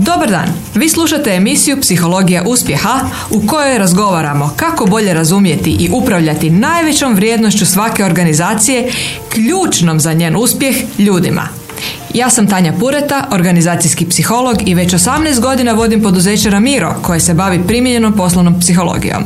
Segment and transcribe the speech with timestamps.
[0.00, 6.50] Dobar dan, vi slušate emisiju Psihologija uspjeha u kojoj razgovaramo kako bolje razumjeti i upravljati
[6.50, 8.92] najvećom vrijednošću svake organizacije,
[9.28, 11.59] ključnom za njen uspjeh ljudima.
[12.14, 17.34] Ja sam Tanja Pureta, organizacijski psiholog i već 18 godina vodim poduzeće Ramiro koje se
[17.34, 19.24] bavi primijenjenom poslovnom psihologijom.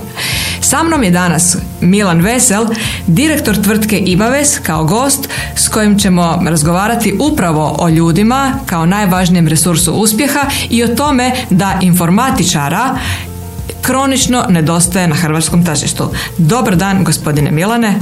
[0.61, 2.67] Sa mnom je danas Milan Vesel,
[3.07, 9.93] direktor tvrtke Ibaves kao gost s kojim ćemo razgovarati upravo o ljudima kao najvažnijem resursu
[9.93, 10.41] uspjeha
[10.71, 12.99] i o tome da informatičara
[13.83, 16.11] kronično nedostaje na hrvatskom tržištu.
[16.39, 17.95] Dobar dan gospodine Milane.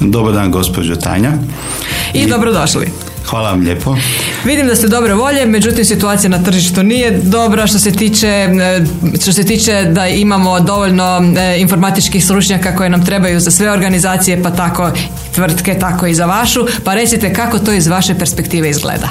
[0.00, 1.32] Dobar dan gospođo Tanja.
[2.14, 3.11] I, I dobrodošli.
[3.26, 3.96] Hvala vam lijepo.
[4.44, 8.84] Vidim da ste dobre volje, međutim situacija na tržištu nije dobra što se tiče, e,
[9.20, 14.42] što se tiče da imamo dovoljno e, informatičkih stručnjaka koje nam trebaju za sve organizacije,
[14.42, 14.90] pa tako
[15.34, 16.66] tvrtke, tako i za vašu.
[16.84, 19.08] Pa recite kako to iz vaše perspektive izgleda.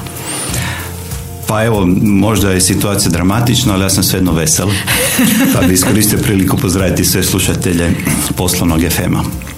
[1.48, 4.68] Pa evo, možda je situacija dramatična, ali ja sam svejedno vesel.
[5.54, 7.92] Pa bi iskoristio priliku pozdraviti sve slušatelje
[8.36, 9.51] poslovnog FM-a.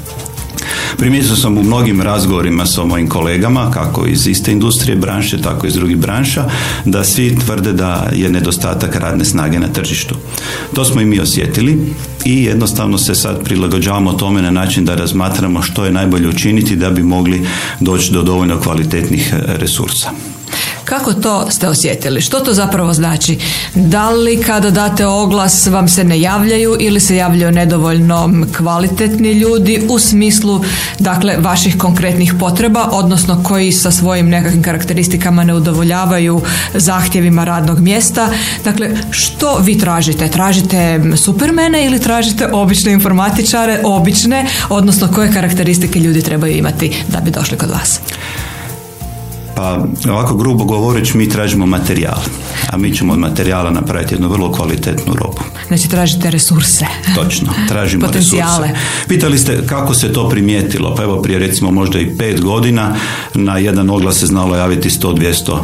[0.97, 5.69] Primijetio sam u mnogim razgovorima sa mojim kolegama, kako iz iste industrije branše, tako i
[5.69, 6.45] iz drugih branša,
[6.85, 10.16] da svi tvrde da je nedostatak radne snage na tržištu.
[10.73, 11.94] To smo i mi osjetili
[12.25, 16.89] i jednostavno se sad prilagođavamo tome na način da razmatramo što je najbolje učiniti da
[16.89, 17.47] bi mogli
[17.80, 20.09] doći do dovoljno kvalitetnih resursa.
[20.85, 22.21] Kako to ste osjetili?
[22.21, 23.39] Što to zapravo znači?
[23.75, 29.87] Da li kada date oglas vam se ne javljaju ili se javljaju nedovoljno kvalitetni ljudi
[29.89, 30.61] u smislu
[30.99, 36.41] dakle vaših konkretnih potreba, odnosno koji sa svojim nekakvim karakteristikama ne udovoljavaju
[36.73, 38.29] zahtjevima radnog mjesta.
[38.63, 40.27] Dakle, što vi tražite?
[40.27, 47.31] Tražite supermene ili tražite obične informatičare, obične, odnosno koje karakteristike ljudi trebaju imati da bi
[47.31, 47.99] došli kod vas?
[49.55, 52.17] Pa ovako grubo govoreći mi tražimo materijal,
[52.69, 55.41] a mi ćemo od materijala napraviti jednu vrlo kvalitetnu robu.
[55.67, 56.85] Znači tražite resurse.
[57.15, 58.67] Točno, tražimo Potencijale.
[58.67, 59.07] resurse.
[59.07, 62.95] Pitali ste kako se to primijetilo, pa evo prije recimo možda i pet godina
[63.33, 65.59] na jedan oglas se znalo javiti 100-200 uh,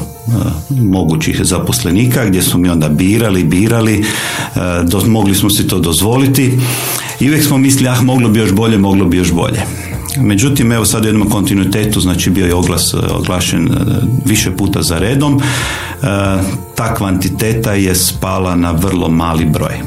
[0.70, 4.06] mogućih zaposlenika gdje smo mi onda birali, birali,
[4.92, 6.60] uh, mogli smo si to dozvoliti
[7.20, 9.89] i uvijek smo mislili ah moglo bi još bolje, moglo bi još bolje.
[10.20, 13.76] Međutim, evo sad u jednom kontinuitetu, znači bio je oglas e, oglašen e,
[14.26, 16.06] više puta za redom, e,
[16.76, 19.80] ta kvantiteta je spala na vrlo mali broj.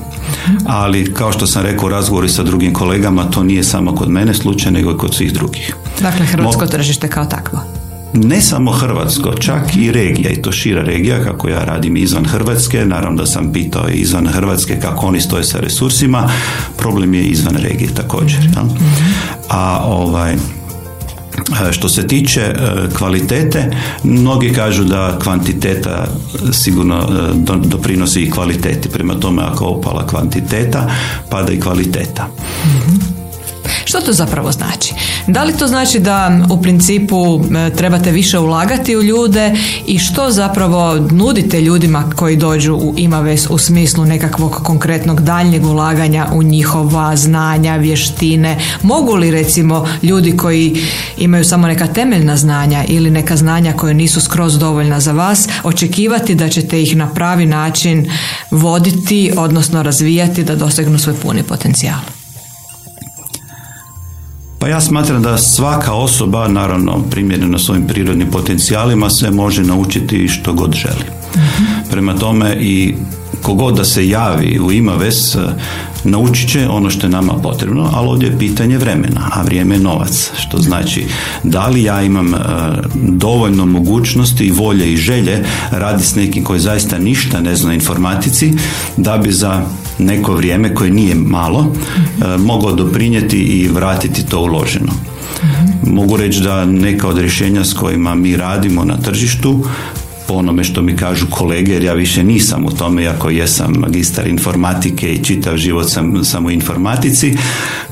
[0.67, 4.35] Ali, kao što sam rekao u razgovoru sa drugim kolegama, to nije samo kod mene
[4.35, 5.77] slučaj, nego i kod svih drugih.
[6.01, 7.82] Dakle, hrvatsko tržište kao takvo
[8.13, 12.85] ne samo Hrvatsko, čak i regija i to šira regija kako ja radim izvan Hrvatske,
[12.87, 16.29] naravno da sam pitao izvan Hrvatske kako oni stoje sa resursima,
[16.77, 18.49] problem je izvan regije također.
[19.49, 20.37] A ovaj
[21.71, 22.55] što se tiče e,
[22.99, 26.07] kvalitete, mnogi kažu da kvantiteta
[26.53, 28.89] sigurno e, doprinosi i kvaliteti.
[28.89, 30.91] Prema tome, ako opala kvantiteta,
[31.31, 32.29] pada i kvaliteta.
[33.93, 34.95] Što to zapravo znači?
[35.27, 37.41] Da li to znači da u principu
[37.77, 39.55] trebate više ulagati u ljude
[39.87, 46.27] i što zapravo nudite ljudima koji dođu u Imaves u smislu nekakvog konkretnog daljnjeg ulaganja
[46.33, 48.59] u njihova znanja, vještine?
[48.83, 50.77] Mogu li recimo ljudi koji
[51.19, 56.35] imaju samo neka temeljna znanja ili neka znanja koje nisu skroz dovoljna za vas očekivati
[56.35, 58.11] da ćete ih na pravi način
[58.51, 62.22] voditi, odnosno razvijati da dosegnu svoj puni potencijal?
[64.63, 70.53] Pa ja smatram da svaka osoba, naravno primjerena svojim prirodnim potencijalima, se može naučiti što
[70.53, 71.05] god želi.
[71.91, 72.95] Prema tome i
[73.43, 75.37] kogod da se javi u Imaves,
[76.05, 79.81] naučit će ono što je nama potrebno, ali ovdje je pitanje vremena, a vrijeme je
[79.81, 81.07] novac, što znači
[81.43, 82.39] da li ja imam e,
[82.95, 88.53] dovoljno mogućnosti i volje i želje radi s nekim koji zaista ništa ne zna informatici,
[88.97, 89.63] da bi za
[89.99, 94.93] neko vrijeme koje nije malo e, mogao doprinijeti i vratiti to uloženo.
[95.87, 99.65] Mogu reći da neka od rješenja s kojima mi radimo na tržištu
[100.27, 104.27] po onome što mi kažu kolege, jer ja više nisam u tome, iako jesam magistar
[104.27, 107.37] informatike i čitav život sam, sam u informatici,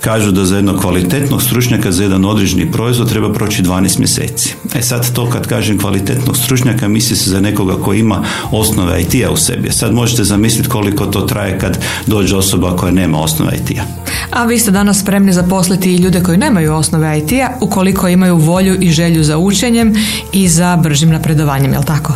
[0.01, 4.55] kažu da za jednog kvalitetnog stručnjaka za jedan određeni proizvod treba proći 12 mjeseci.
[4.75, 9.31] E sad to kad kažem kvalitetnog stručnjaka, misli se za nekoga koji ima osnove IT-a
[9.31, 9.73] u sebi.
[9.73, 14.10] Sad možete zamisliti koliko to traje kad dođe osoba koja nema osnove IT-a.
[14.31, 18.77] A vi ste danas spremni zaposliti i ljude koji nemaju osnove IT-a ukoliko imaju volju
[18.81, 19.95] i želju za učenjem
[20.33, 22.13] i za bržim napredovanjem, jel tako?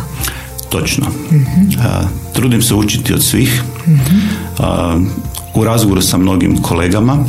[0.69, 1.05] Točno.
[2.33, 3.63] trudim se učiti od svih.
[5.53, 7.25] u razgovoru sa mnogim kolegama,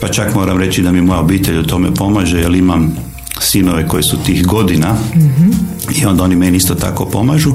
[0.00, 2.96] pa čak moram reći da mi moja obitelj u tome pomaže, jer imam
[3.40, 4.94] sinove koji su tih godina
[6.02, 7.52] i onda oni meni isto tako pomažu.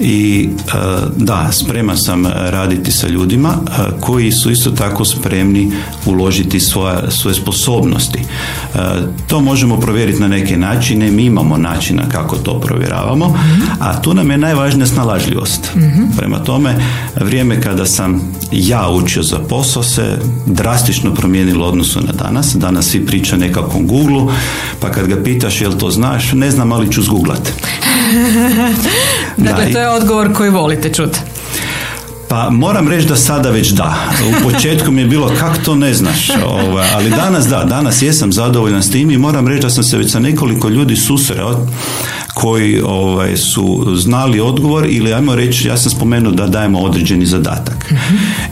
[0.00, 0.72] I e,
[1.16, 5.72] da, spreman sam raditi sa ljudima e, koji su isto tako spremni
[6.06, 8.18] uložiti svoje, svoje sposobnosti.
[8.18, 8.78] E,
[9.26, 13.38] to možemo provjeriti na neke načine, mi imamo načina kako to provjeravamo,
[13.80, 15.70] a tu nam je najvažnija snalažljivost.
[16.16, 16.76] Prema tome,
[17.16, 22.56] vrijeme kada sam ja učio za posao se drastično promijenilo odnosu na danas.
[22.56, 24.34] Danas svi priča nekakvom Google,
[24.80, 27.52] pa kad ga pitaš jel to znaš, ne znam, ali ću zguglat.
[29.36, 31.18] dakle, to je odgovor koji volite čuti.
[32.28, 33.94] Pa moram reći da sada već da.
[34.28, 38.32] U početku mi je bilo kak to ne znaš, ovaj, ali danas da, danas jesam
[38.32, 41.66] zadovoljan s tim i moram reći da sam se već sa nekoliko ljudi susreo
[42.40, 47.94] koji ovaj, su znali odgovor ili ajmo reći, ja sam spomenuo da dajemo određeni zadatak.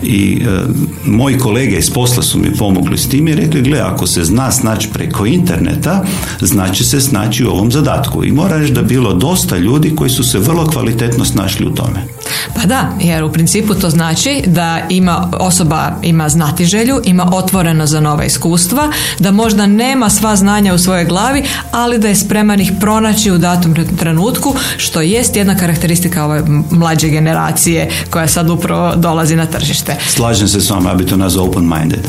[0.02, 0.60] I e,
[1.04, 4.50] moji kolege iz posla su mi pomogli s tim i rekli, gle, ako se zna
[4.50, 6.04] snaći preko interneta,
[6.40, 8.24] znači se snaći u ovom zadatku.
[8.24, 12.06] I moram reći da bilo dosta ljudi koji su se vrlo kvalitetno snašli u tome.
[12.54, 17.86] Pa da, jer u principu to znači da ima osoba ima znati želju, ima otvoreno
[17.86, 18.88] za nova iskustva,
[19.18, 23.38] da možda nema sva znanja u svojoj glavi, ali da je spreman ih pronaći u
[23.38, 29.96] datom trenutku, što jest jedna karakteristika ove mlađe generacije koja sad upravo dolazi na tržište.
[30.08, 32.06] Slažem se s vama, ja bi to nazvao open-minded.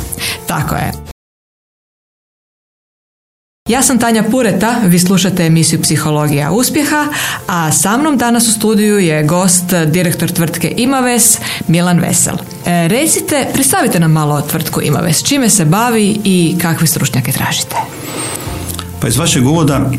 [0.47, 1.16] Tako je.
[3.67, 7.07] Ja sam Tanja Pureta, vi slušate emisiju Psihologija uspjeha,
[7.47, 12.35] a sa mnom danas u studiju je gost, direktor tvrtke Imaves, Milan Vesel.
[12.65, 17.75] E, recite, predstavite nam malo tvrtku Imaves, čime se bavi i kakve stručnjake tražite?
[18.99, 19.91] Pa iz vašeg uvoda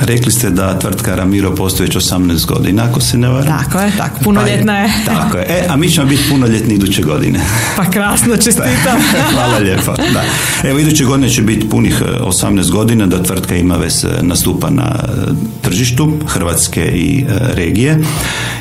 [0.00, 3.58] rekli ste da tvrtka Ramiro postoji već 18 godina, ako se ne varam.
[3.58, 4.92] Tako je, tako, punoljetna pa je.
[5.06, 5.44] tako je.
[5.48, 7.40] E, a mi ćemo biti punoljetni iduće godine.
[7.76, 8.98] Pa krasno, čestitam.
[9.34, 9.94] Hvala lijepo.
[10.12, 10.24] Da.
[10.68, 14.70] Evo, iduće godine će biti punih 18 e, godina da tvrtka ima ves e, nastupa
[14.70, 15.08] na e,
[15.62, 17.98] tržištu Hrvatske i regije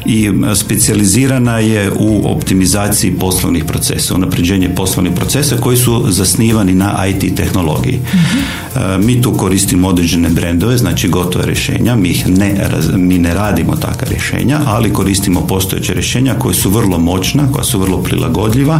[0.06, 7.36] i specijalizirana je u optimizaciji poslovnih procesa, unapređenje poslovnih procesa koji su zasnivani na IT
[7.36, 8.00] tehnologiji.
[8.14, 9.06] Mhm.
[9.06, 13.76] Mi tu koristimo koristimo određene brendove, znači gotove rješenja, mi ih ne, mi ne radimo
[13.76, 18.80] takva rješenja, ali koristimo postojeće rješenja koja su vrlo moćna, koja su vrlo prilagodljiva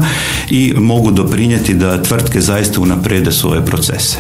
[0.50, 4.18] i mogu doprinijeti da tvrtke zaista unaprede svoje procese.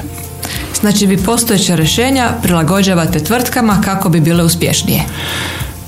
[0.82, 5.04] Znači vi postojeća rješenja prilagođavate tvrtkama kako bi bile uspješnije.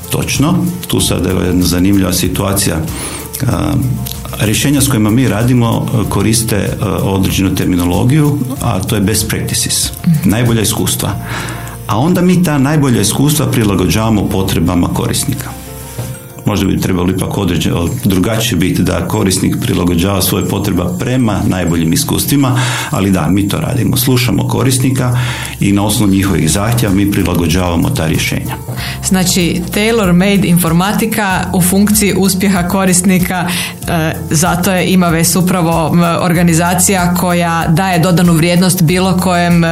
[0.10, 2.78] Točno, tu sad je jedna zanimljiva situacija
[4.40, 9.92] Rješenja s kojima mi radimo e, koriste e, određenu terminologiju, a to je best practices,
[10.08, 10.30] mhm.
[10.30, 11.10] najbolja iskustva.
[11.88, 15.57] A onda mi ta najbolja iskustva prilagođavamo potrebama korisnika
[16.48, 22.60] možda bi trebalo ipak određeno, drugačije biti da korisnik prilagođava svoje potreba prema najboljim iskustvima,
[22.90, 23.98] ali da, mi to radimo.
[23.98, 25.18] Slušamo korisnika
[25.60, 28.56] i na osnovu njihovih zahtjeva mi prilagođavamo ta rješenja.
[29.08, 33.48] Znači, tailor-made informatika u funkciji uspjeha korisnika,
[33.88, 39.64] e, zato je Imaves upravo organizacija koja daje dodanu vrijednost bilo kojem,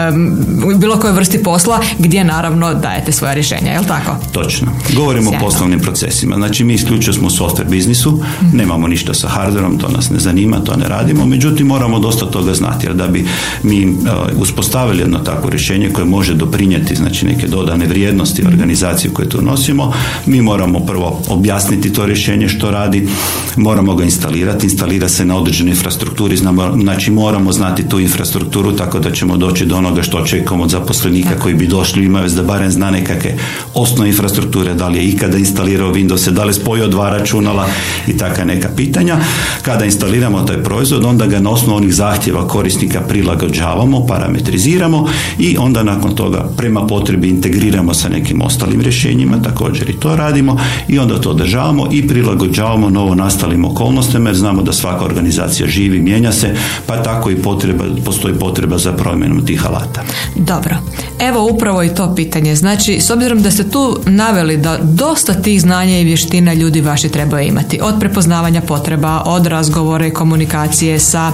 [0.75, 4.15] bilo kojoj vrsti posla gdje naravno dajete svoja rješenja, je li tako?
[4.31, 4.67] Točno.
[4.95, 6.35] Govorimo o poslovnim procesima.
[6.35, 8.19] Znači, mi isključivo smo u software biznisu,
[8.53, 12.53] nemamo ništa sa hardverom, to nas ne zanima, to ne radimo, međutim moramo dosta toga
[12.53, 13.25] znati, jer da bi
[13.63, 13.95] mi uh,
[14.37, 19.93] uspostavili jedno takvo rješenje koje može doprinijeti znači neke dodane vrijednosti organizaciju koju tu nosimo,
[20.25, 23.07] mi moramo prvo objasniti to rješenje što radi,
[23.55, 28.99] moramo ga instalirati, instalira se na određenoj infrastrukturi, znamo, znači moramo znati tu infrastrukturu tako
[28.99, 32.71] da ćemo doći do onoga što očekujemo od zaposlenika koji bi došli imaju da barem
[32.71, 33.37] zna nekakve
[33.73, 37.67] osnovne infrastrukture, da li je ikada instalirao Windows, da li spojio dva računala
[38.07, 39.17] i taka neka pitanja.
[39.61, 45.07] Kada instaliramo taj proizvod, onda ga na osnovu onih zahtjeva korisnika prilagođavamo, parametriziramo
[45.39, 50.57] i onda nakon toga prema potrebi integriramo sa nekim ostalim rješenjima, također i to radimo
[50.87, 55.99] i onda to održavamo i prilagođavamo novo nastalim okolnostima jer znamo da svaka organizacija živi,
[55.99, 60.03] mijenja se, pa tako i potreba, postoji potreba za promjenom tih alata.
[60.35, 60.75] Dobro.
[61.19, 62.55] Evo upravo i to pitanje.
[62.55, 66.81] Znači, s obzirom da ste tu naveli da dosta tih znanja i vještina na ljudi
[66.81, 67.79] vaši trebaju imati.
[67.81, 71.31] Od prepoznavanja potreba, od razgovore, komunikacije sa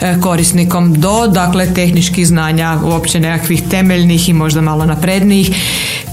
[0.00, 5.50] e, korisnikom do dakle tehničkih znanja, uopće nekakvih temeljnih i možda malo naprednijih.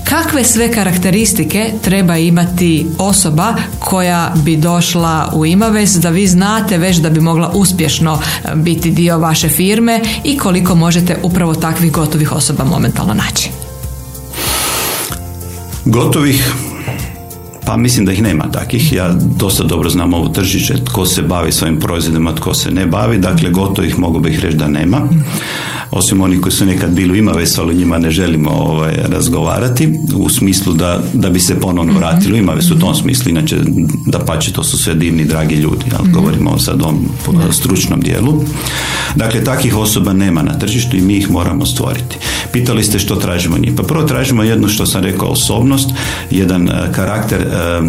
[0.04, 6.98] Kakve sve karakteristike treba imati osoba koja bi došla u Imaves da vi znate već
[6.98, 12.32] da bi mogla uspješno e, biti dio vaše firme i koliko možete upravo takvih gotovih
[12.32, 13.50] osoba momentalno naći?
[15.86, 16.67] Gotovih
[17.68, 18.94] Pa mislim da ih nema takih.
[18.94, 23.18] Ja dosta dobro znam ovo tržište, tko se bavi svojim proizvodima, tko se ne bavi.
[23.18, 25.02] Dakle, gotovo ih mogu bih reći da nema.
[25.92, 30.30] Osim onih koji su nekad bili u Imavesu, ali njima ne želimo ovaj, razgovarati u
[30.30, 33.32] smislu da, da bi se ponovno vratili u Imavesu u tom smislu.
[33.32, 33.58] Inače,
[34.06, 35.86] da pače, to su sve divni, dragi ljudi.
[36.00, 36.94] Ali govorimo sad o
[37.52, 38.44] stručnom dijelu.
[39.16, 42.18] Dakle, takih osoba nema na tržištu i mi ih moramo stvoriti.
[42.58, 43.74] Pitali ste što tražimo njih.
[43.78, 45.90] Pa prvo tražimo jedno što sam rekao osobnost,
[46.32, 47.82] jedan eh, karakter eh,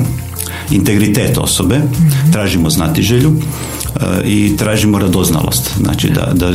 [0.71, 1.81] integritet osobe,
[2.33, 3.33] tražimo znatiželju
[4.25, 5.71] i tražimo radoznalost.
[5.77, 6.53] Znači da, da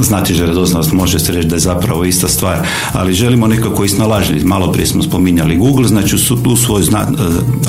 [0.00, 2.58] znati že radoznalost može se reći da je zapravo ista stvar,
[2.92, 4.46] ali želimo nekako koji snalažljiv.
[4.46, 7.06] Malo prije smo spominjali Google, znači su tu svoju zna,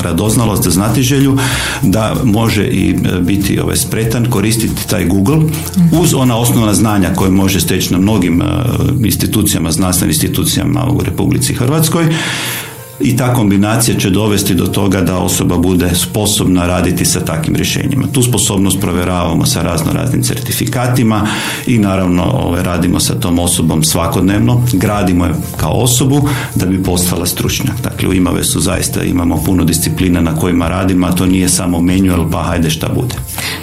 [0.02, 1.38] radoznalost, želju
[1.82, 5.38] da može i biti ovaj, spretan koristiti taj Google
[6.02, 8.42] uz ona osnovna znanja koje može steći na mnogim
[9.06, 12.06] institucijama, znanstvenim institucijama u Republici Hrvatskoj
[13.04, 18.08] i ta kombinacija će dovesti do toga da osoba bude sposobna raditi sa takvim rješenjima.
[18.12, 21.28] Tu sposobnost provjeravamo sa razno raznim certifikatima
[21.68, 27.26] i naravno ovaj, radimo sa tom osobom svakodnevno, gradimo je kao osobu da bi postala
[27.26, 27.82] stručnjak.
[27.84, 31.82] Dakle, u imave su zaista imamo puno disciplina na kojima radimo, a to nije samo
[31.82, 33.16] manual pa hajde šta bude.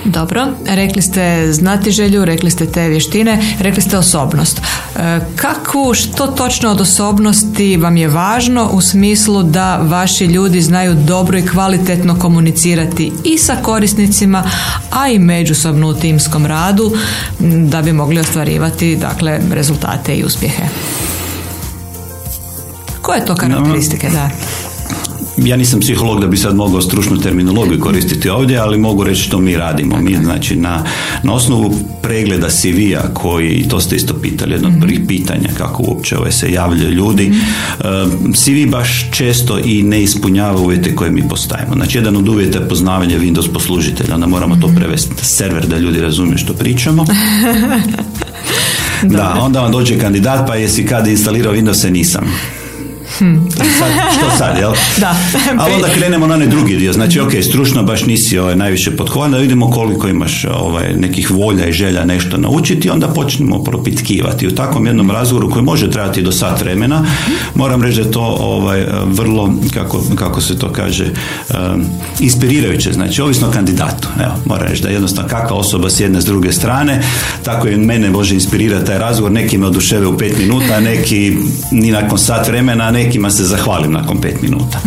[0.05, 4.61] Dobro, rekli ste znati želju, rekli ste te vještine, rekli ste osobnost.
[4.61, 10.95] E, kakvu, što točno od osobnosti vam je važno u smislu da vaši ljudi znaju
[10.95, 14.51] dobro i kvalitetno komunicirati i sa korisnicima,
[14.91, 16.93] a i međusobno u timskom radu
[17.69, 20.63] da bi mogli ostvarivati dakle, rezultate i uspjehe?
[23.03, 24.31] Koje to karakteristike da?
[25.45, 29.39] Ja nisam psiholog da bi sad mogao stručnu terminologiju koristiti ovdje, ali mogu reći što
[29.39, 29.97] mi radimo.
[30.01, 30.85] Mi znači na,
[31.23, 36.19] na osnovu pregleda CV-a koji, to ste isto pitali, jedno od prvih pitanja kako uopće
[36.19, 37.39] ove se javljaju ljudi, mhm.
[38.31, 41.75] eh, CV baš često i ne ispunjava uvjete koje mi postavimo.
[41.75, 44.77] Znači jedan od uvjeta je poznavanje Windows poslužitelja, onda moramo to mhm.
[44.77, 47.05] prevesti na server da ljudi razumiju što pričamo.
[49.17, 52.25] da, onda vam dođe kandidat pa jesi kad instalirao Windows, nisam.
[53.21, 53.51] Hmm.
[53.79, 54.73] Sad, što sad, jel?
[54.97, 55.17] Da.
[55.59, 56.93] Ali onda krenemo na onaj drugi dio.
[56.93, 61.67] Znači, ok, stručno baš nisi ovaj, najviše podhovan, da vidimo koliko imaš ovaj, nekih volja
[61.67, 64.47] i želja nešto naučiti, onda počnemo propitkivati.
[64.47, 67.07] U takvom jednom razgovoru koji može trajati do sat vremena,
[67.55, 71.85] moram reći da je to ovaj, vrlo, kako, kako se to kaže, um,
[72.21, 72.93] inspirirajuće.
[72.93, 74.09] Znači, ovisno o kandidatu.
[74.21, 77.03] Evo, moram reći da je jednostavno kakva osoba s jedne s druge strane,
[77.43, 79.33] tako i mene može inspirirati taj razgovor.
[79.33, 81.37] Neki me oduševe u pet minuta, neki
[81.71, 84.79] ni nakon sat vremena, neki nekima se zahvalim nakon pet minuta.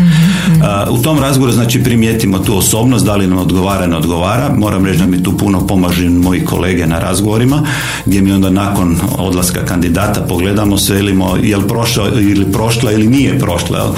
[0.89, 4.55] u tom razgovoru znači primijetimo tu osobnost, da li nam odgovara, ne odgovara.
[4.57, 7.63] Moram reći da mi tu puno pomažu moji kolege na razgovorima,
[8.05, 13.39] gdje mi onda nakon odlaska kandidata pogledamo se velimo jel prošla ili prošla ili nije
[13.39, 13.95] prošla.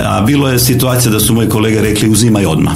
[0.00, 2.74] A bilo je situacija da su moji kolege rekli uzimaj odmah.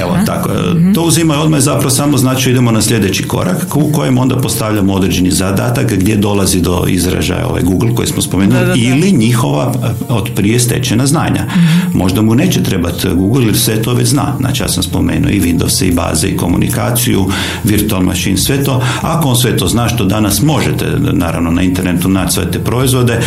[0.00, 0.48] Evo, tako.
[0.74, 0.92] Mhm.
[0.92, 4.92] To uzimaj odmah je zapravo samo znači idemo na sljedeći korak u kojem onda postavljamo
[4.92, 9.72] određeni zadatak gdje dolazi do izražaja ovaj Google koji smo spomenuli ili njihova
[10.08, 11.46] od prije stečena znanja.
[11.92, 14.34] Možda mu neće trebati Google jer sve to već zna.
[14.40, 17.26] Znači ja sam spomenuo i Windows i baze i komunikaciju,
[17.64, 18.82] virtual machine, sve to.
[19.02, 23.20] Ako on sve to zna što danas možete naravno na internetu naći sve te proizvode,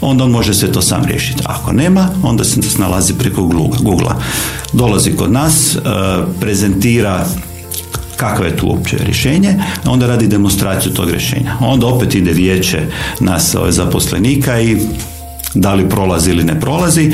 [0.00, 1.42] onda on može sve to sam riješiti.
[1.46, 3.42] Ako nema, onda se nalazi preko
[3.82, 4.10] Google.
[4.72, 5.80] Dolazi kod nas, e,
[6.40, 7.26] prezentira
[8.16, 9.54] kakvo je tu uopće rješenje,
[9.86, 11.56] onda radi demonstraciju tog rješenja.
[11.60, 12.80] Onda opet ide vijeće
[13.20, 14.76] nas zaposlenika i
[15.60, 17.12] da li prolazi ili ne prolazi.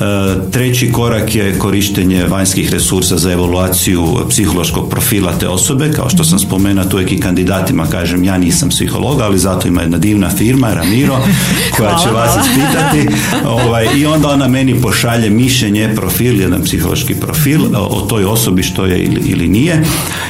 [0.00, 6.24] E, treći korak je korištenje vanjskih resursa za evaluaciju psihološkog profila te osobe, kao što
[6.24, 10.74] sam spomenuo, tu i kandidatima kažem, ja nisam psiholog, ali zato ima jedna divna firma,
[10.74, 11.18] Ramiro,
[11.76, 13.16] koja će vas ispitati.
[13.64, 18.86] Ovaj, i onda ona meni pošalje mišljenje, profil, jedan psihološki profil o toj osobi što
[18.86, 19.82] je ili, ili nije.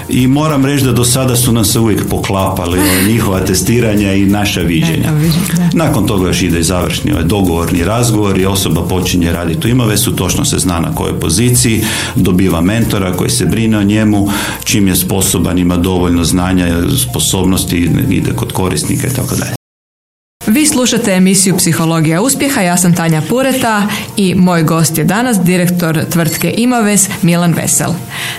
[0.08, 4.60] I moram reći da do sada su nam se uvijek poklapali njihova testiranja i naša
[4.60, 5.12] viđenja.
[5.72, 10.16] Nakon toga još ide i završni ovaj dogovorni razgovor i osoba počinje raditi u imavesu,
[10.16, 11.84] točno se zna na kojoj poziciji,
[12.16, 14.28] dobiva mentora koji se brine o njemu,
[14.64, 16.66] čim je sposoban, ima dovoljno znanja,
[17.10, 19.59] sposobnosti, ide kod korisnika i tako dalje.
[20.50, 26.04] Vi slušate emisiju Psihologija uspjeha, ja sam Tanja Pureta i moj gost je danas direktor
[26.04, 27.90] tvrtke Imaves Milan Vesel.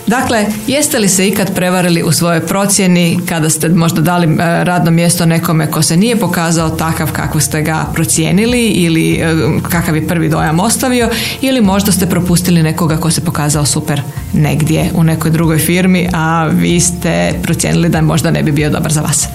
[0.08, 4.92] Dakle, jeste li se ikad prevarili u svojoj procjeni kada ste možda dali e, radno
[4.92, 9.36] mjesto nekome ko se nije pokazao takav kako ste ga procijenili ili e,
[9.70, 11.10] kakav je prvi dojam ostavio
[11.42, 14.02] ili možda ste propustili nekoga ko se pokazao super
[14.34, 18.92] negdje u nekoj drugoj firmi, a vi ste procijenili da možda ne bi bio dobar
[18.92, 19.28] za vas?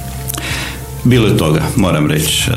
[1.07, 2.51] Bilo je toga, moram reći.
[2.51, 2.55] E,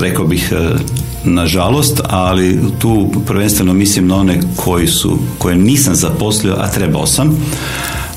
[0.00, 0.78] rekao bih, e,
[1.24, 7.36] nažalost, ali tu prvenstveno mislim na one koji su, koje nisam zaposlio, a trebao sam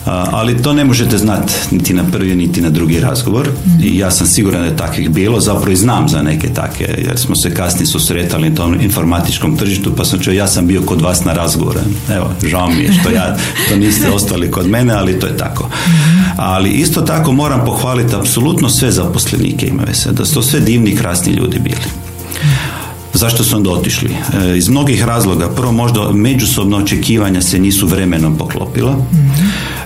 [0.05, 3.49] ali to ne možete znati niti na prvi niti na drugi razgovor.
[3.83, 7.17] I ja sam siguran da je takvih bilo, zapravo i znam za neke takve jer
[7.17, 11.01] smo se kasnije susretali na tom informatičkom tržištu pa sam čuo ja sam bio kod
[11.01, 11.79] vas na razgovore.
[12.15, 13.37] Evo, žao mi je što ja
[13.69, 15.69] to niste ostali kod mene, ali to je tako.
[16.37, 20.95] Ali isto tako moram pohvaliti apsolutno sve zaposlenike imave se, da su to sve divni
[20.95, 21.81] krasni ljudi bili.
[23.13, 24.09] Zašto su onda otišli?
[24.09, 25.49] E, iz mnogih razloga.
[25.49, 28.91] Prvo možda međusobno očekivanja se nisu vremenom poklopila.
[28.91, 29.78] E,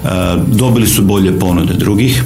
[0.48, 2.24] dobili su bolje ponude drugih.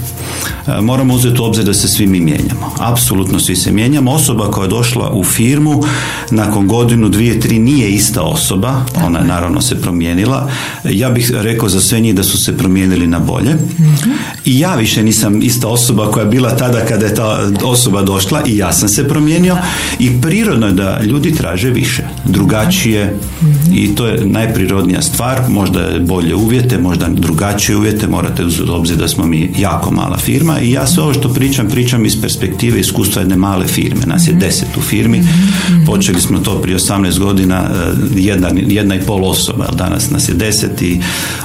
[0.68, 2.72] E, moramo uzeti u obzir da se svi mi mijenjamo.
[2.80, 4.12] Apsolutno svi se mijenjamo.
[4.12, 5.84] Osoba koja je došla u firmu
[6.32, 8.86] nakon godinu, dvije, tri nije ista osoba.
[9.06, 10.50] Ona je naravno se promijenila.
[10.84, 13.56] Ja bih rekao za sve njih da su se promijenili na bolje.
[14.46, 18.42] I ja više nisam ista osoba koja je bila tada kada je ta osoba došla
[18.46, 19.58] i ja sam se promijenio
[20.00, 23.18] i prirodno je da ljudi traže više, drugačije
[23.74, 28.98] i to je najprirodnija stvar, možda je bolje uvjete, možda drugačije uvjete, morate uzeti obzir
[28.98, 32.80] da smo mi jako mala firma i ja sve ovo što pričam, pričam iz perspektive
[32.80, 35.24] iskustva jedne male firme, nas je deset u firmi,
[35.86, 40.34] počeli smo to prije 18 godina, e, jedna, jedna i pol osoba, danas nas je
[40.34, 41.02] deset i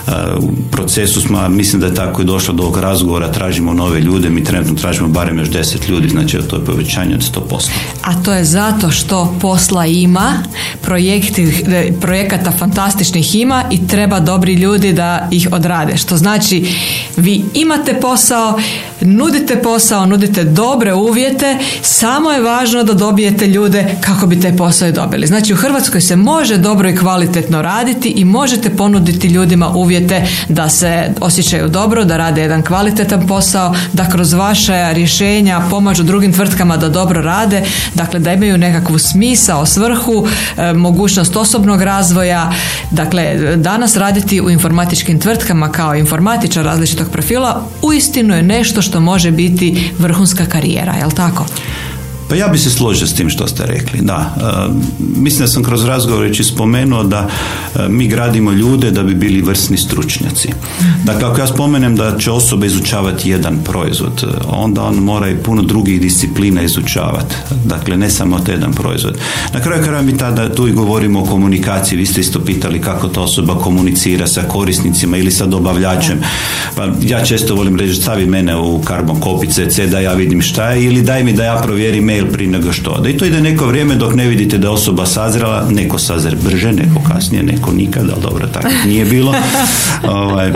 [0.07, 4.01] e, u procesu smo, mislim da je tako i došlo do ovog razgovora, tražimo nove
[4.01, 7.71] ljude, mi trenutno tražimo barem još deset ljudi, znači to je povećanje od 100%.
[8.03, 10.43] A to je zato što posla ima,
[10.83, 11.65] projekti,
[12.01, 15.97] projekata fantastičnih ima i treba dobri ljudi da ih odrade.
[16.13, 16.75] Što znači
[17.17, 18.59] vi imate posao,
[19.01, 24.89] nudite posao, nudite dobre uvjete, samo je važno da dobijete ljude kako bi taj posao
[24.89, 25.27] i dobili.
[25.27, 30.69] Znači u Hrvatskoj se može dobro i kvalitetno raditi i možete ponuditi ljudima uvjete da
[30.69, 36.77] se osjećaju dobro, da rade jedan kvalitetan posao, da kroz vaše rješenja pomažu drugim tvrtkama
[36.77, 37.65] da dobro rade,
[37.95, 40.27] dakle da imaju nekakvu smisao, svrhu,
[40.57, 42.53] e, mogućnost osobnog razvoja.
[42.91, 49.31] Dakle, danas raditi u informatičkim tvrtkama kao informatičar različitog profila uistinu je nešto što može
[49.31, 51.47] biti vrhunska karijera, jel tako?
[52.33, 54.35] Pa ja bi se složio s tim što ste rekli, da.
[54.37, 54.73] E,
[55.17, 59.43] mislim da sam kroz razgovor već spomenuo da e, mi gradimo ljude da bi bili
[59.43, 60.49] vrsni stručnjaci.
[61.05, 65.37] Dakle, ako ja spomenem da će osoba izučavati jedan proizvod, e, onda on mora i
[65.37, 67.35] puno drugih disciplina izučavati.
[67.65, 69.19] Dakle, ne samo te jedan proizvod.
[69.55, 71.99] Na kraju kraja mi tada tu i govorimo o komunikaciji.
[71.99, 76.19] Vi ste isto pitali kako ta osoba komunicira sa korisnicima ili sa dobavljačem.
[76.77, 80.85] Pa ja često volim reći stavi mene u karbon kopice, da ja vidim šta je
[80.85, 83.67] ili daj mi da ja provjerim mail prije nego što Da i to ide neko
[83.67, 88.23] vrijeme dok ne vidite da osoba sazrela, neko sazre brže, neko kasnije, neko nikad, ali
[88.23, 89.35] dobro, tako nije bilo.
[90.09, 90.53] ovaj,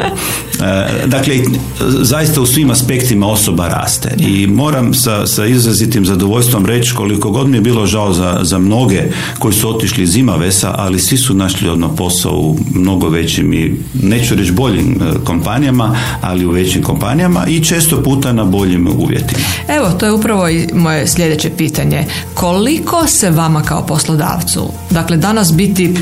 [1.06, 1.34] dakle,
[1.80, 7.48] zaista u svim aspektima osoba raste i moram sa, sa izrazitim zadovoljstvom reći koliko god
[7.48, 9.02] mi je bilo žao za, za mnoge
[9.38, 13.74] koji su otišli iz Imavesa, ali svi su našli odno posao u mnogo većim i
[14.02, 19.40] neću reći boljim e, kompanijama, ali u većim kompanijama i često puta na boljim uvjetima.
[19.68, 22.04] Evo, to je upravo i moje sljedeće pitanje.
[22.34, 25.94] Koliko se vama kao poslodavcu, dakle danas biti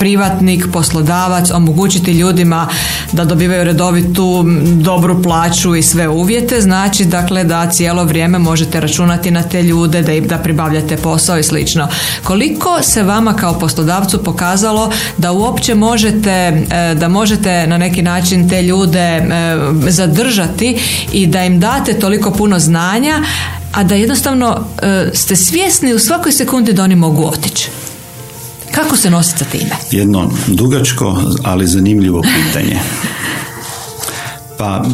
[0.00, 2.68] privatnik, poslodavac, omogućiti ljudima
[3.12, 9.30] da dobivaju redovitu dobru plaću i sve uvjete, znači dakle da cijelo vrijeme možete računati
[9.30, 11.88] na te ljude, da, da pribavljate posao i slično.
[12.24, 18.48] Koliko se vama kao poslodavcu pokazalo da uopće možete, e, da možete na neki način
[18.48, 19.22] te ljude e,
[19.88, 20.78] zadržati
[21.12, 23.22] i da im date toliko puno znanja,
[23.72, 27.79] a da jednostavno e, ste svjesni u svakoj sekundi da oni mogu otići.
[28.74, 29.70] Kako se nositi sa time?
[29.90, 32.78] Jedno dugačko, ali zanimljivo pitanje.
[34.58, 34.84] Pa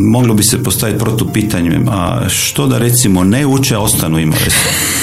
[0.00, 4.50] moglo bi se postaviti protu pitanje, a što da recimo ne uče, ostanu imali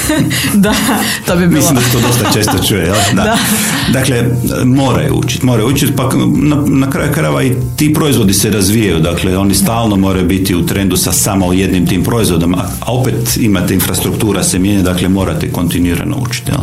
[0.53, 0.73] da,
[1.25, 1.59] to bi bilo.
[1.59, 2.95] Mislim da se to dosta često čuje, jel?
[3.13, 3.37] Da.
[3.93, 4.23] Dakle,
[4.65, 9.37] moraju učiti, moraju učiti, pa na, na kraju krajeva i ti proizvodi se razvijaju, dakle,
[9.37, 14.43] oni stalno moraju biti u trendu sa samo jednim tim proizvodom, a opet imate infrastruktura
[14.43, 16.61] se mijenja, dakle, morate kontinuirano učiti, jel?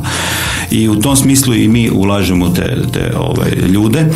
[0.70, 4.06] I u tom smislu i mi ulažemo te, te ove, ljude,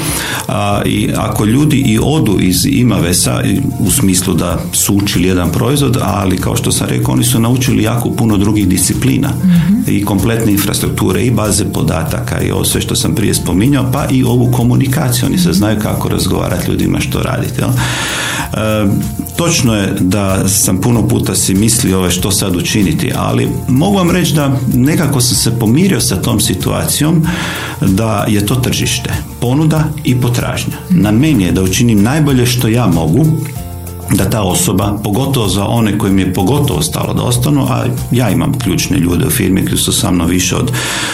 [0.49, 3.43] a, i ako ljudi i odu iz Imavesa,
[3.79, 7.83] u smislu da su učili jedan proizvod, ali kao što sam rekao, oni su naučili
[7.83, 9.14] jako puno drugih disciplina
[9.87, 14.25] i kompletne infrastrukture i baze podataka i ovo sve što sam prije spominjao, pa i
[14.25, 15.27] ovu komunikaciju.
[15.27, 17.61] Oni se znaju kako razgovarati ljudima što raditi.
[17.63, 17.67] E,
[19.37, 24.11] točno je da sam puno puta si mislio ove što sad učiniti, ali mogu vam
[24.11, 27.27] reći da nekako sam se pomirio sa tom situacijom
[27.81, 30.77] da je to tržište, ponuda i potražnja.
[30.91, 33.27] Na meni je da učinim najbolje što ja mogu
[34.11, 38.59] da ta osoba, pogotovo za one kojim je pogotovo stalo da ostanu, a ja imam
[38.59, 40.73] ključne ljude u firmi koji su sa mnom više od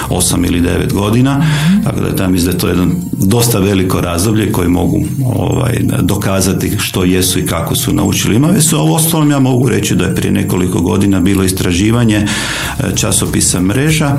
[0.09, 1.47] 8 ili 9 godina,
[1.85, 7.05] tako da tam da je to jedno dosta veliko razdoblje koje mogu ovaj, dokazati što
[7.05, 8.37] jesu i kako su naučili.
[8.37, 12.17] Imave su, a u ostalom ja mogu reći da je prije nekoliko godina bilo istraživanje
[12.17, 12.27] e,
[12.97, 14.17] časopisa mreža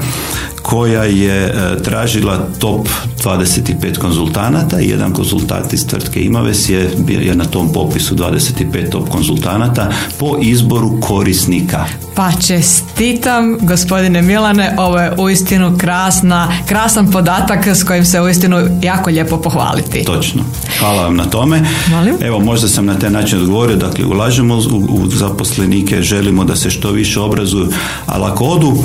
[0.61, 2.87] koja je e, tražila top
[3.23, 9.09] 25 konzultanata i jedan konzultant iz tvrtke Imaves je, je na tom popisu 25 top
[9.09, 11.85] konzultanata po izboru korisnika.
[12.15, 19.09] Pa čestitam gospodine Milane, ovo je uistinu krasna, krasan podatak s kojim se uistinu jako
[19.09, 20.03] lijepo pohvaliti.
[20.03, 20.43] Točno.
[20.79, 21.61] Hvala vam na tome.
[21.91, 22.15] Molim?
[22.21, 26.69] Evo možda sam na taj način odgovorio, dakle ulažemo u, u zaposlenike, želimo da se
[26.69, 27.69] što više obrazuju,
[28.05, 28.77] ali ako odu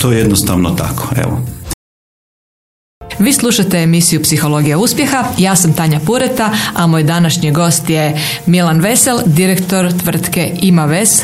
[0.00, 1.08] to je jednostavno tako.
[1.16, 1.40] Evo.
[3.18, 8.80] Vi slušate emisiju Psihologija uspjeha, ja sam Tanja Pureta, a moj današnji gost je Milan
[8.80, 11.22] Vesel, direktor tvrtke Imaves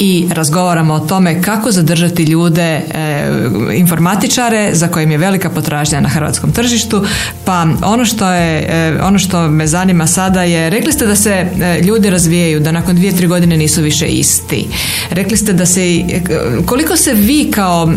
[0.00, 2.82] i razgovaramo o tome kako zadržati ljude, e,
[3.74, 7.04] informatičare za kojim je velika potražnja na hrvatskom tržištu.
[7.44, 11.30] Pa ono što, je, e, ono što me zanima sada je, rekli ste da se
[11.30, 14.66] e, ljudi razvijaju, da nakon dvije, tri godine nisu više isti.
[15.10, 16.02] Rekli ste da se,
[16.66, 17.92] koliko se vi kao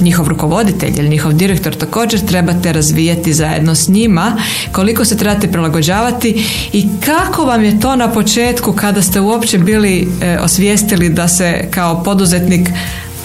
[0.00, 4.36] njihov rukovoditelj ili njihov direktor također trebate razvijati zajedno s njima,
[4.72, 10.08] koliko se trebate prilagođavati i kako vam je to na početku kada ste uopće bili
[10.22, 12.68] e, osvijestili da se kao poduzetnik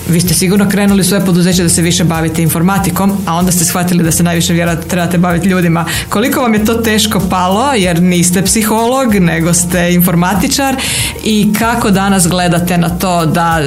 [0.10, 4.04] vi ste sigurno krenuli svoje poduzeće da se više bavite informatikom, a onda ste shvatili
[4.04, 5.86] da se najviše vjerojatno trebate baviti ljudima.
[6.10, 10.76] Koliko vam je to teško palo, jer niste psiholog, nego ste informatičar
[11.24, 13.60] i kako danas gledate na to da,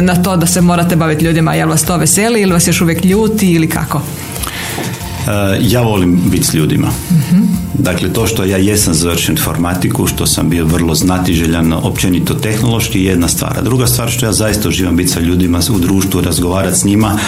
[0.00, 3.04] na to da se morate baviti ljudima, jel vas to veseli ili vas još uvijek
[3.04, 4.02] ljuti ili kako?
[5.28, 6.88] E, ja volim biti s ljudima.
[7.74, 13.28] Dakle, to što ja jesam završen informatiku, što sam bio vrlo znatiželjan, općenito tehnološki, jedna
[13.28, 13.58] stvar.
[13.58, 17.18] A druga stvar što ja zaista uživam biti sa ljudima u društvu, razgovarati s njima,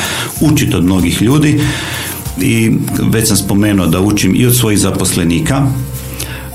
[0.40, 1.60] učiti od mnogih ljudi
[2.40, 2.72] i
[3.10, 5.66] već sam spomenuo da učim i od svojih zaposlenika,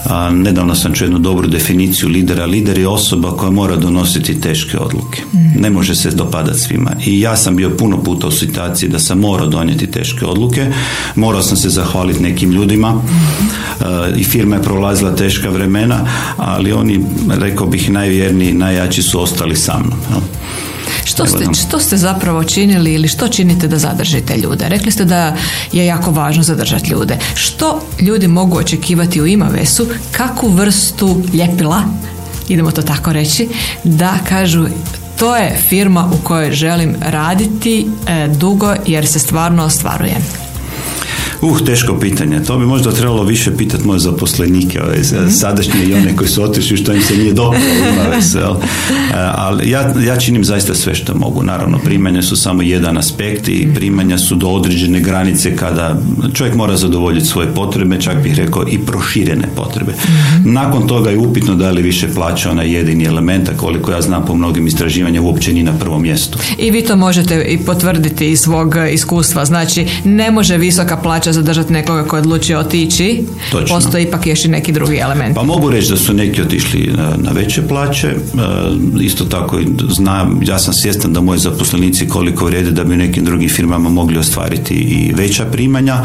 [0.06, 2.46] a, nedavno sam čuo jednu dobru definiciju lidera.
[2.46, 5.22] Lider je osoba koja mora donositi teške odluke.
[5.34, 5.62] Mm.
[5.62, 6.92] Ne može se dopadati svima.
[7.06, 10.66] I ja sam bio puno puta u situaciji da sam morao donijeti teške odluke.
[11.16, 13.02] Morao sam se zahvaliti nekim ljudima mm.
[14.18, 16.08] i firma je prolazila teška vremena,
[16.38, 20.22] ali oni, rekao bih, najvjerniji, najjači su ostali sa mnom.
[21.08, 24.70] Što ste, što ste zapravo činili ili što činite da zadržite ljude?
[24.70, 25.36] Rekli ste da
[25.72, 27.17] je jako važno zadržati ljude.
[27.36, 29.88] Što ljudi mogu očekivati u Imavesu?
[30.12, 31.84] Kakvu vrstu ljepila,
[32.48, 33.50] idemo to tako reći,
[33.84, 34.65] da kažu
[35.20, 40.47] to je firma u kojoj želim raditi e, dugo jer se stvarno ostvarujem.
[41.41, 42.43] Uh, teško pitanje.
[42.43, 45.30] To bi možda trebalo više pitati moje zaposlenike, ove, mhm.
[45.30, 48.43] sadašnje i one koji su otišli što im se nije dobro e,
[49.36, 51.43] Ali ja, ja činim zaista sve što mogu.
[51.43, 56.02] Naravno, primanja su samo jedan aspekt i primanja su do određene granice kada
[56.34, 59.91] čovjek mora zadovoljiti svoje potrebe, čak bih rekao i proširene potrebe.
[59.91, 60.54] Mhm.
[60.54, 64.26] Nakon toga je upitno da li više plaća onaj jedini element, a koliko ja znam
[64.26, 66.39] po mnogim istraživanjima uopće ni na prvom mjestu.
[66.58, 69.45] I vi to možete i potvrditi iz svog iskustva.
[69.45, 73.76] Znači, ne može visoka plaća zadržati nekoga koji odluči otići, Točno.
[73.76, 75.36] postoji ipak još i neki drugi element.
[75.36, 78.15] Pa mogu reći da su neki otišli na, veće plaće, e,
[79.02, 83.26] isto tako znam, ja sam svjestan da moji zaposlenici koliko vrijede da bi u nekim
[83.26, 85.97] drugim firmama mogli ostvariti i veća primanja,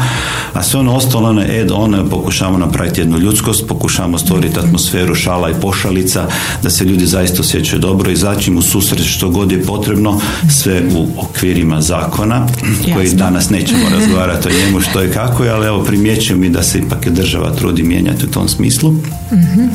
[0.53, 5.49] a sve ono ostalo na ed one pokušavamo napraviti jednu ljudskost, pokušavamo stvoriti atmosferu šala
[5.49, 6.27] i pošalica,
[6.63, 10.19] da se ljudi zaista osjećaju dobro i zaći u susret što god je potrebno,
[10.49, 12.47] sve u okvirima zakona,
[12.93, 16.63] koji danas nećemo razgovarati o njemu što je kako je, ali evo primjećujem mi da
[16.63, 18.91] se ipak država trudi mijenjati u tom smislu.
[18.91, 19.69] mm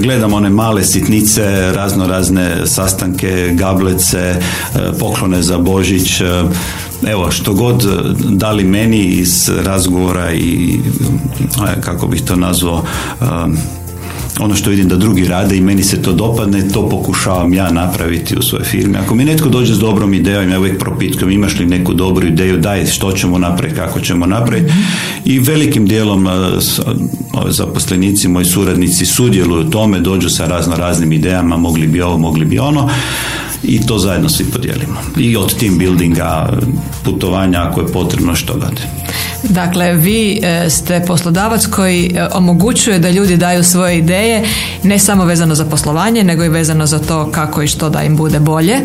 [0.00, 4.38] Gledam one male sitnice, razno razne sastanke, gablece, e,
[4.98, 6.24] poklone za Božić, e,
[7.06, 7.84] evo što god
[8.30, 10.80] dali meni iz razgovora i
[11.68, 12.84] e, kako bih to nazvao
[14.40, 18.36] ono što vidim da drugi rade i meni se to dopadne, to pokušavam ja napraviti
[18.38, 18.96] u svojoj firmi.
[18.96, 22.58] Ako mi netko dođe s dobrom idejom, ja uvijek propitkujem imaš li neku dobru ideju,
[22.58, 24.72] daj što ćemo napraviti, kako ćemo napraviti.
[25.24, 26.28] I velikim dijelom
[27.48, 32.44] zaposlenici, moji suradnici sudjeluju u tome, dođu sa razno raznim idejama, mogli bi ovo, mogli
[32.44, 32.90] bi ono
[33.62, 35.00] i to zajedno svi podijelimo.
[35.18, 36.58] I od team buildinga,
[37.04, 38.80] putovanja ako je potrebno što god.
[39.42, 44.44] Dakle, vi e, ste poslodavac koji e, omogućuje da ljudi daju svoje ideje,
[44.82, 48.16] ne samo vezano za poslovanje, nego i vezano za to kako i što da im
[48.16, 48.76] bude bolje.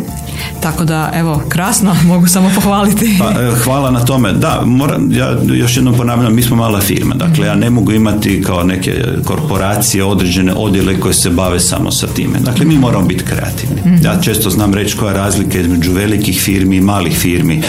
[0.61, 3.15] Tako da, evo, krasno, mogu samo pohvaliti.
[3.19, 4.33] Pa, e, hvala na tome.
[4.33, 7.15] Da, moram, ja još jednom ponavljam, mi smo mala firma.
[7.15, 12.07] Dakle, ja ne mogu imati kao neke korporacije određene odjele koje se bave samo sa
[12.07, 12.39] time.
[12.39, 13.81] Dakle, mi moramo biti kreativni.
[13.85, 14.05] Mhm.
[14.05, 17.61] Ja često znam reći koja je razlika između velikih firmi i malih firmi.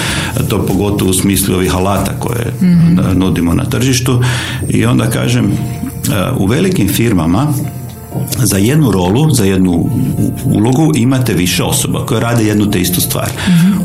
[0.48, 3.18] To pogotovo u smislu ovih alata koje mhm.
[3.18, 4.22] nudimo na tržištu.
[4.68, 5.50] I onda kažem, e,
[6.38, 7.52] u velikim firmama
[8.38, 9.90] za jednu rolu, za jednu
[10.44, 13.30] ulogu imate više osoba koje rade jednu te istu stvar.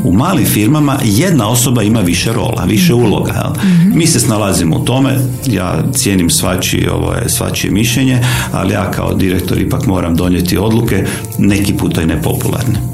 [0.04, 3.52] U malim firmama jedna osoba ima više rola, više uloga.
[3.94, 8.20] Mi se snalazimo u tome, ja cijenim svačije, ovo je svačije mišljenje,
[8.52, 11.06] ali ja kao direktor ipak moram donijeti odluke,
[11.38, 12.93] neki puta i nepopularne.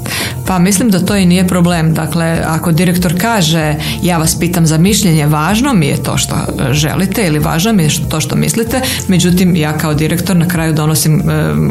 [0.51, 1.93] Pa mislim da to i nije problem.
[1.93, 6.35] Dakle, ako direktor kaže ja vas pitam za mišljenje, važno mi je to što
[6.71, 11.23] želite ili važno mi je to što mislite, međutim ja kao direktor na kraju donosim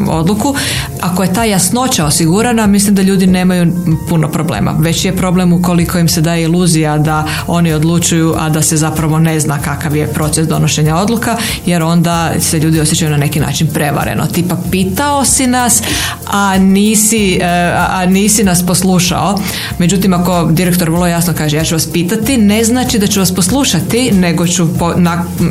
[0.09, 0.55] odluku.
[1.01, 3.73] Ako je ta jasnoća osigurana, mislim da ljudi nemaju
[4.09, 4.75] puno problema.
[4.79, 9.19] Već je problem ukoliko im se daje iluzija da oni odlučuju, a da se zapravo
[9.19, 13.67] ne zna kakav je proces donošenja odluka, jer onda se ljudi osjećaju na neki način
[13.73, 14.27] prevareno.
[14.27, 15.83] Tipa pitao si nas,
[16.27, 19.39] a nisi, e, a nisi nas poslušao.
[19.79, 23.35] Međutim, ako direktor vrlo jasno kaže ja ću vas pitati, ne znači da ću vas
[23.35, 24.67] poslušati, nego ću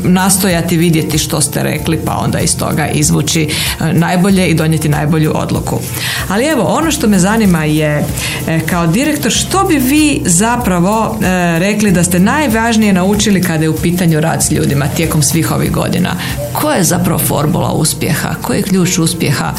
[0.05, 3.43] nastojati vidjeti što ste rekli, pa onda iz toga izvući
[3.81, 5.81] e, najbolje i donijeti najbolju odluku.
[6.29, 8.05] Ali evo, ono što me zanima je
[8.49, 13.71] e, kao direktor, što bi vi zapravo e, rekli da ste najvažnije naučili kada je
[13.71, 16.11] u pitanju rad s ljudima tijekom svih ovih godina?
[16.53, 18.35] Koja je zapravo formula uspjeha?
[18.43, 19.53] Koji je ključ uspjeha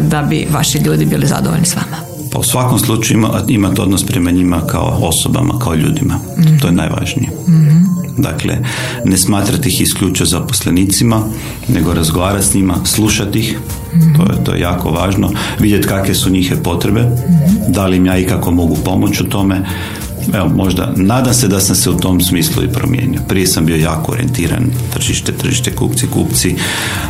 [0.00, 2.11] da bi vaši ljudi bili zadovoljni s vama?
[2.32, 6.18] Pa u svakom slučaju ima, imati odnos prema njima kao osobama, kao ljudima.
[6.38, 6.56] Mhm.
[6.58, 7.30] To je najvažnije.
[7.48, 7.82] mm
[8.16, 8.58] Dakle,
[9.04, 11.22] ne smatrati ih isključivo zaposlenicima,
[11.68, 13.58] nego razgovarati s njima, slušati ih,
[13.94, 14.14] mhm.
[14.14, 17.72] to, je, to je jako važno, vidjeti kakve su njihove potrebe, mhm.
[17.72, 19.64] da li im ja ikako mogu pomoći u tome,
[20.34, 23.20] Evo, možda, nadam se da sam se u tom smislu i promijenio.
[23.28, 26.54] Prije sam bio jako orijentiran, tržište, tržište, kupci, kupci,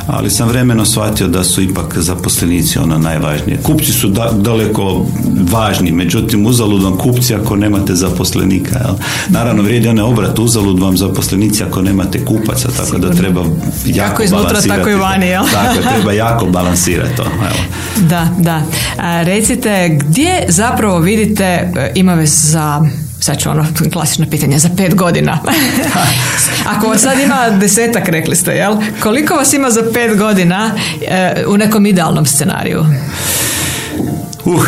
[0.07, 3.59] ali sam vremeno shvatio da su ipak zaposlenici ono najvažnije.
[3.63, 5.07] Kupci su daleko
[5.53, 8.79] važni, međutim uzalud vam kupci ako nemate zaposlenika.
[8.79, 8.95] Jel?
[9.29, 13.45] Naravno, vrijedi one obrat, uzalud vam zaposlenici ako nemate kupaca, tako da treba
[13.87, 15.45] jako Kako iznutra, tako i vani, jel?
[15.53, 17.23] tako, treba jako balansirati to.
[17.23, 17.63] Evo.
[18.09, 18.63] Da, da.
[18.99, 22.83] A, recite, gdje zapravo vidite e, ima za
[23.23, 25.39] sad ću ono klasično pitanje, za pet godina.
[26.77, 28.77] Ako vas sad ima desetak, rekli ste, jel?
[29.01, 30.71] Koliko vas ima za pet godina
[31.09, 32.85] e, u nekom idealnom scenariju?
[34.45, 34.67] Uh,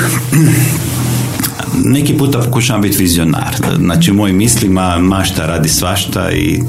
[1.85, 3.57] neki puta pokušavam biti vizionar.
[3.79, 6.63] Znači, moj mislima mašta radi svašta i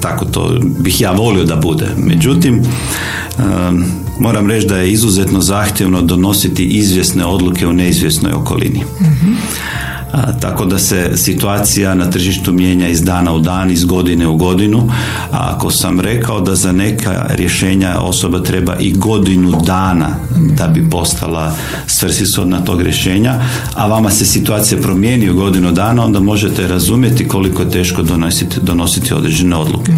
[0.00, 1.86] tako to bih ja volio da bude.
[1.96, 2.62] Međutim,
[4.18, 8.84] moram reći da je izuzetno zahtjevno donositi izvjesne odluke u neizvjesnoj okolini.
[10.14, 14.36] Mm tako da se situacija na tržištu mijenja iz dana u dan, iz godine u
[14.36, 14.88] godinu.
[15.30, 20.08] A ako sam rekao da za neka rješenja osoba treba i godinu dana
[20.58, 21.54] da bi postala
[21.86, 23.34] svrsishodna tog rješenja,
[23.74, 28.56] a vama se situacija promijeni u godinu dana, onda možete razumjeti koliko je teško donositi,
[28.62, 29.92] donositi određene odluke.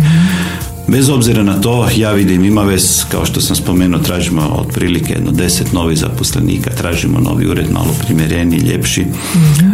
[0.88, 5.72] Bez obzira na to, ja vidim Imaves, kao što sam spomenuo, tražimo otprilike jedno deset
[5.72, 9.02] novih zaposlenika, tražimo novi ured malo primjereniji, ljepši.
[9.02, 9.64] mm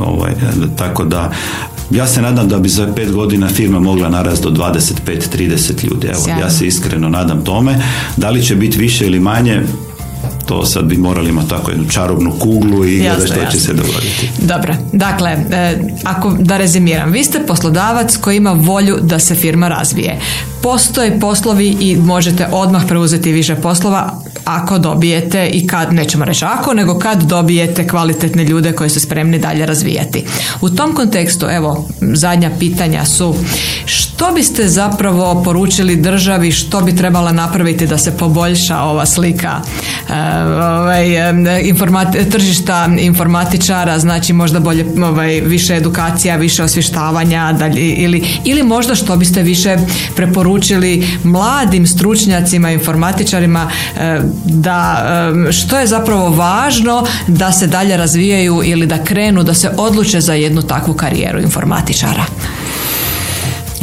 [0.00, 0.32] ovaj,
[0.76, 1.32] tako da,
[1.90, 6.06] ja se nadam da bi za pet godina firma mogla narast do 25-30 ljudi.
[6.06, 7.82] Evo, ja se iskreno nadam tome.
[8.16, 9.62] Da li će biti više ili manje,
[10.46, 14.30] to sad bi morali imati tako jednu čarobnu kuglu i gledati što će se dogoditi.
[14.38, 19.68] Dobro, dakle, e, ako da rezimiram, vi ste poslodavac koji ima volju da se firma
[19.68, 20.20] razvije.
[20.62, 26.74] Postoje poslovi i možete odmah preuzeti više poslova ako dobijete i kad, nećemo reći ako,
[26.74, 30.24] nego kad dobijete kvalitetne ljude koji su spremni dalje razvijati.
[30.60, 33.34] U tom kontekstu, evo, zadnja pitanja su
[33.84, 40.12] što biste zapravo poručili državi, što bi trebala napraviti da se poboljša ova slika e,
[40.44, 41.06] ovaj,
[41.62, 48.94] informati, tržišta informatičara, znači možda bolje ovaj, više edukacija, više osvještavanja dalje, ili, ili možda
[48.94, 49.76] što biste više
[50.16, 53.70] preporučili mladim stručnjacima, informatičarima
[54.44, 55.04] da
[55.52, 60.34] što je zapravo važno da se dalje razvijaju ili da krenu, da se odluče za
[60.34, 62.24] jednu takvu karijeru informatičara.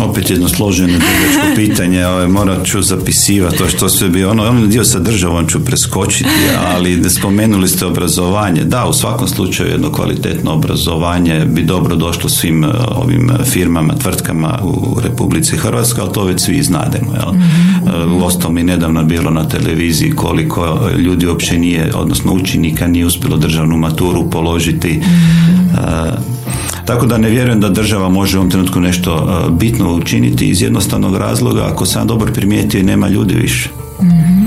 [0.01, 0.99] Opet jedno složeno
[1.55, 5.65] pitanje, ovaj, morat ću zapisivati to što sve bi ono, ono dio sa državom ću
[5.65, 6.29] preskočiti,
[6.75, 8.63] ali spomenuli ste obrazovanje.
[8.63, 14.59] Da, u svakom slučaju jedno kvalitetno obrazovanje bi dobro došlo svim eh, ovim firmama, tvrtkama
[14.63, 17.13] u Republici Hrvatskoj, ali to već svi znademo.
[17.13, 17.33] Jel?
[17.33, 18.13] Mm-hmm.
[18.13, 23.37] U ostalom i nedavno bilo na televiziji koliko ljudi uopće nije, odnosno učenika nije uspjelo
[23.37, 24.91] državnu maturu položiti.
[24.91, 26.40] mm
[26.86, 30.62] tako da ne vjerujem da država može u ovom trenutku nešto uh, bitno učiniti iz
[30.62, 33.70] jednostavnog razloga ako sam dobro primijetio nema ljudi više.
[34.00, 34.40] Uh,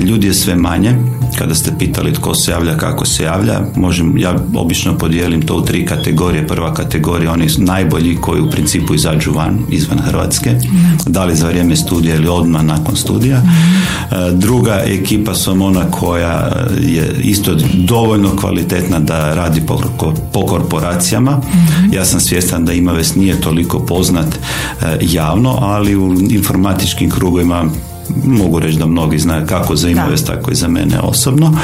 [0.00, 0.96] ljudi je sve manje,
[1.38, 5.60] kada ste pitali tko se javlja, kako se javlja, možem, ja obično podijelim to u
[5.60, 6.46] tri kategorije.
[6.46, 10.50] Prva kategorija, oni najbolji koji u principu izađu van, izvan Hrvatske,
[11.06, 13.42] da li za vrijeme studija ili odmah nakon studija.
[13.42, 19.80] Uh, druga ekipa su ona koja je isto dovoljno kvalitetna da radi po,
[20.32, 21.40] po korporacijama.
[21.92, 27.64] Ja sam svjestan da Imaves nije toliko poznat uh, javno, ali u informatičkim krugovima
[28.24, 31.56] mogu reći da mnogi znaju kako za Imovest, tako i za mene osobno.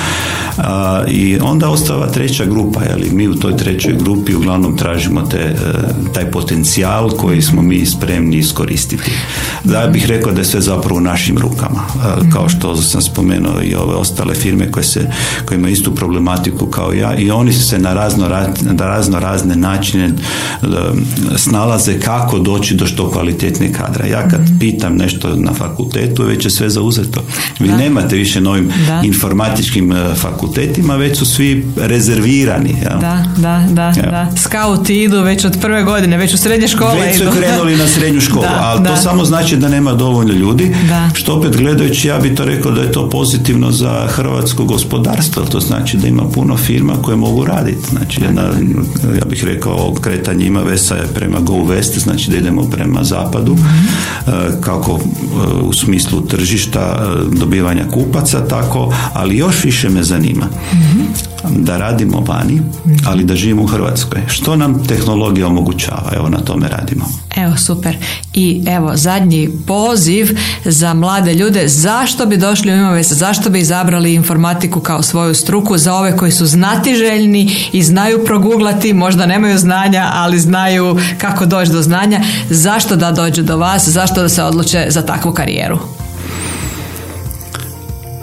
[1.09, 5.55] I onda ostava treća grupa, jeli, mi u toj trećoj grupi uglavnom tražimo te, e,
[6.14, 9.11] taj potencijal koji smo mi spremni iskoristiti.
[9.64, 11.81] Da bih rekao da je sve zapravo u našim rukama,
[12.33, 15.11] kao što sam spomenuo i ove ostale firme koje, se,
[15.45, 18.29] koje imaju istu problematiku kao ja i oni se na razno,
[18.62, 20.14] na razno razne načine e,
[21.37, 24.07] snalaze kako doći do što kvalitetnije kadra.
[24.07, 24.59] Ja kad mhm.
[24.59, 27.23] pitam nešto na fakultetu, već je sve zauzeto.
[27.59, 30.14] Vi nemate više novim informatičkim e,
[30.46, 32.76] fakultetima, već su svi rezervirani.
[32.82, 32.96] Ja.
[32.96, 34.30] Da, da, da, da.
[34.37, 38.20] Skauti idu već od prve godine, već u srednje škole Već su krenuli na srednju
[38.20, 40.74] školu, ali to samo znači da nema dovoljno ljudi,
[41.14, 45.61] što opet gledajući ja bih to rekao da je to pozitivno za hrvatsko gospodarstvo, to
[45.61, 47.90] znači da ima puno firma koje mogu raditi.
[47.90, 48.42] Znači, jedna,
[49.18, 53.54] ja bih rekao, kretanje ima vesa je prema Go West, znači da idemo prema zapadu,
[53.54, 53.66] mhm.
[54.26, 54.30] e,
[54.61, 55.06] kako e,
[55.62, 60.36] u smislu tržišta e, dobivanja kupaca tako, ali još više me zanima
[61.51, 62.62] da radimo vani,
[63.07, 64.20] ali da živimo u Hrvatskoj.
[64.27, 66.12] Što nam tehnologija omogućava?
[66.16, 67.05] Evo na tome radimo.
[67.37, 67.96] Evo super.
[68.35, 71.68] I evo zadnji poziv za mlade ljude.
[71.68, 73.12] Zašto bi došli u Imovest?
[73.12, 78.92] Zašto bi izabrali informatiku kao svoju struku za ove koji su znatiželjni i znaju proguglati,
[78.92, 82.20] možda nemaju znanja, ali znaju kako doći do znanja.
[82.51, 83.88] Zašto da dođu do vas?
[83.88, 85.79] Zašto da se odluče za takvu karijeru?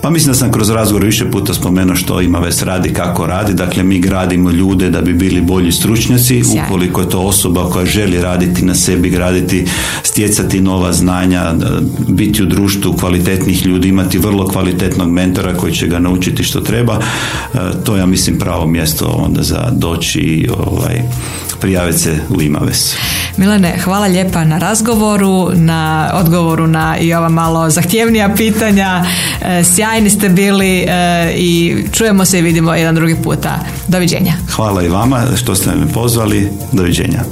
[0.04, 3.54] Pa mislim da sam kroz razgovor više puta spomenuo što ima ves radi, kako radi.
[3.54, 6.44] Dakle, mi gradimo ljude da bi bili bolji stručnjaci.
[6.66, 9.66] Ukoliko je to osoba koja želi raditi na sebi, graditi,
[10.04, 11.54] stjecati nova znanja,
[12.08, 17.00] biti u društvu kvalitetnih ljudi, imati vrlo kvalitetnog mentora koji će ga naučiti što treba,
[17.54, 21.02] e, to ja mislim pravo mjesto onda za doći i ovaj,
[21.64, 22.96] prijaviti se u Imaves.
[23.38, 29.06] Milane, hvala lijepa na razgovoru, na odgovoru na i ova malo zahtjevnija pitanja.
[29.42, 33.60] E, sjajni ste bili e, i čujemo se i vidimo jedan drugi puta.
[33.88, 34.34] Doviđenja.
[34.56, 36.50] Hvala i vama što ste me pozvali.
[36.72, 37.24] Doviđenja.